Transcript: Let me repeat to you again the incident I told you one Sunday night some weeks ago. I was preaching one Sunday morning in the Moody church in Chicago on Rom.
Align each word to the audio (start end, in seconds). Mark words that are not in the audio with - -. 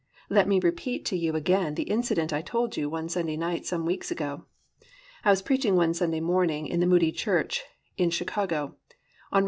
Let 0.31 0.47
me 0.47 0.59
repeat 0.59 1.05
to 1.05 1.15
you 1.15 1.35
again 1.35 1.75
the 1.75 1.83
incident 1.83 2.33
I 2.33 2.41
told 2.41 2.75
you 2.75 2.89
one 2.89 3.07
Sunday 3.07 3.37
night 3.37 3.67
some 3.67 3.85
weeks 3.85 4.09
ago. 4.09 4.45
I 5.23 5.29
was 5.29 5.43
preaching 5.43 5.75
one 5.75 5.93
Sunday 5.93 6.21
morning 6.21 6.65
in 6.65 6.79
the 6.79 6.87
Moody 6.87 7.11
church 7.11 7.61
in 7.97 8.09
Chicago 8.09 8.77
on 9.31 9.39
Rom. 9.39 9.39